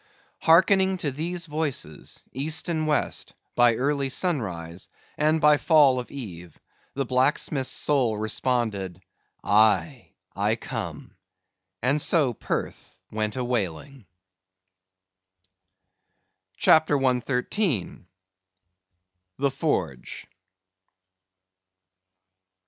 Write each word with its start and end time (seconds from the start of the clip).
Hearkening 0.41 0.97
to 0.97 1.11
these 1.11 1.45
voices, 1.45 2.23
East 2.33 2.69
and 2.69 2.87
West, 2.87 3.35
by 3.53 3.75
early 3.75 4.09
sunrise, 4.09 4.89
and 5.15 5.39
by 5.39 5.57
fall 5.57 5.99
of 5.99 6.09
eve, 6.09 6.59
the 6.95 7.05
blacksmith's 7.05 7.69
soul 7.69 8.17
responded, 8.17 8.99
Aye, 9.43 10.09
I 10.35 10.55
come! 10.55 11.15
And 11.83 12.01
so 12.01 12.33
Perth 12.33 12.99
went 13.11 13.35
a 13.35 13.43
whaling. 13.43 14.07
CHAPTER 16.57 16.97
113. 16.97 18.07
The 19.37 19.51
Forge. 19.51 20.25